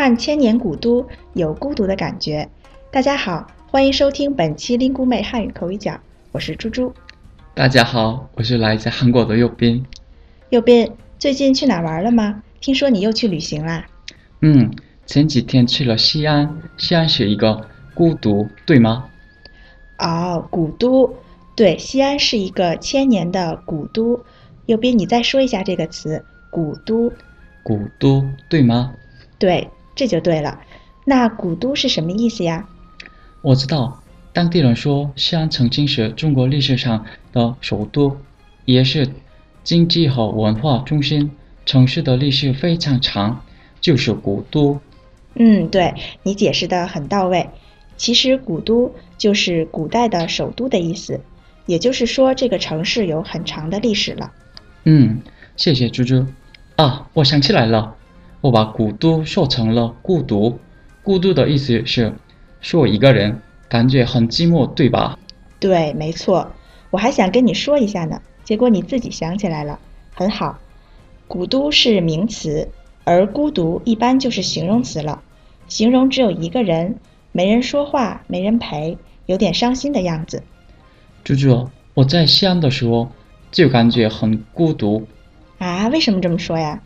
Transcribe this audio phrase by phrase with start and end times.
[0.00, 2.48] 看千年古都，有孤独的感觉。
[2.90, 6.00] 大家好，欢迎收听本期 Lingu 妹汉语口语角，
[6.32, 6.90] 我是猪猪。
[7.52, 9.84] 大家好，我是来自韩国的右斌。
[10.48, 12.42] 右斌，最近去哪玩了吗？
[12.62, 13.86] 听说你又去旅行啦？
[14.40, 14.70] 嗯，
[15.04, 16.50] 前几天去了西安。
[16.78, 19.04] 西安是一个孤独，对吗？
[19.98, 21.14] 哦，古都，
[21.54, 24.18] 对，西安是一个千年的古都。
[24.64, 27.12] 右边，你再说一下这个词，古都。
[27.62, 28.94] 古都，对吗？
[29.38, 30.60] 对，这就对了。
[31.04, 32.68] 那古都是什么意思呀？
[33.42, 38.16] 我知道，当地人说西安曾经是中国历史上的首都，
[38.64, 39.08] 也是
[39.64, 41.30] 经济和文化中心，
[41.64, 43.42] 城市的历史非常长，
[43.80, 44.78] 就是古都。
[45.34, 47.48] 嗯，对你解释的很到位。
[47.96, 51.20] 其实古都就是古代的首都的意思，
[51.66, 54.32] 也就是说这个城市有很长的历史了。
[54.84, 55.20] 嗯，
[55.56, 56.26] 谢谢猪猪。
[56.76, 57.94] 啊，我想起来了，
[58.40, 60.58] 我把古都说成了孤独。
[61.02, 62.12] 孤独的意思是
[62.60, 65.18] 说一个人感觉很寂寞，对吧？
[65.58, 66.50] 对，没错。
[66.90, 69.78] 我还想跟你说一下呢，结果你自己想起来了，
[70.14, 70.58] 很好。
[71.28, 72.68] 古都是名词，
[73.04, 75.22] 而孤独一般就是形容词了，
[75.68, 76.96] 形容只有一个人，
[77.32, 80.42] 没人说话，没人陪，有点伤心的样子。
[81.22, 83.08] 猪猪，我在西安的时候
[83.52, 85.06] 就感觉很孤独。
[85.58, 86.82] 啊，为什么这么说呀？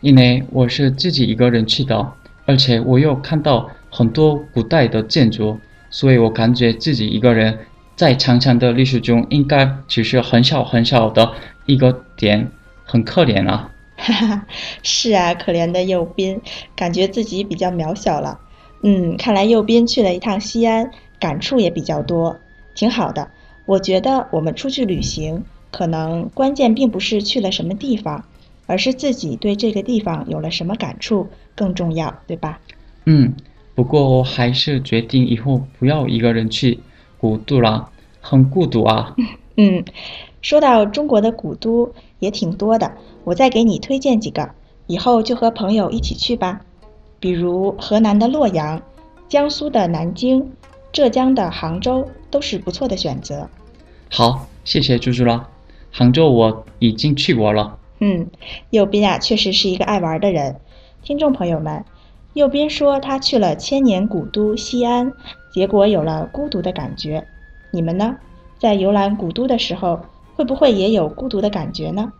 [0.00, 2.12] 因为我是自己一个人去的，
[2.44, 5.58] 而且我又看到很多古代的建筑，
[5.90, 7.58] 所以我感觉自己一个人
[7.94, 11.32] 在长长的历史中应该只是很小很小的
[11.64, 12.50] 一个点，
[12.84, 13.70] 很可怜啊。
[13.96, 14.46] 哈哈，
[14.82, 16.40] 是啊，可怜的右斌，
[16.74, 18.38] 感觉自己比较渺小了。
[18.82, 22.38] 嗯，看来右斌去了一趟西安，感触也比较多，
[22.74, 23.30] 挺好的。
[23.64, 25.44] 我觉得我们出去旅行。
[25.72, 28.24] 可能关键并不是去了什么地方，
[28.66, 32.60] 而是自己对这个地方有了什么感触更重要，对吧？
[33.04, 33.34] 嗯，
[33.74, 36.80] 不过我还是决定以后不要一个人去
[37.18, 37.88] 古都了，
[38.20, 39.14] 很孤独啊。
[39.56, 39.84] 嗯，
[40.42, 42.92] 说到中国的古都也挺多的，
[43.24, 44.50] 我再给你推荐几个，
[44.86, 46.60] 以后就和朋友一起去吧。
[47.18, 48.82] 比如河南的洛阳、
[49.28, 50.52] 江苏的南京、
[50.92, 53.48] 浙江的杭州都是不错的选择。
[54.10, 55.48] 好，谢谢猪猪了。
[55.90, 57.78] 杭州我已经去过了。
[57.98, 58.28] 嗯，
[58.70, 60.56] 右边啊，确实是一个爱玩的人。
[61.02, 61.84] 听众朋友们，
[62.34, 65.12] 右边说他去了千年古都西安，
[65.52, 67.26] 结果有了孤独的感觉。
[67.70, 68.16] 你们呢？
[68.58, 70.00] 在游览古都的时候，
[70.34, 72.12] 会不会也有孤独的感觉呢？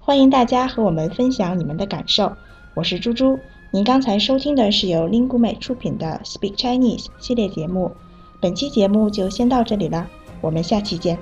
[0.00, 2.32] 欢迎大家和我们分享你们的感受。
[2.74, 3.38] 我是猪猪，
[3.70, 7.92] 您刚才收听的是由 Lingu 美出品的 Speak Chinese 系列节目。
[8.40, 10.08] 本期节目就先到这里了，
[10.40, 11.16] 我们下期见。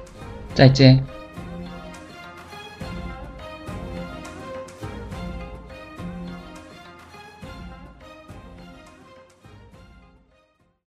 [0.54, 1.19] 再见。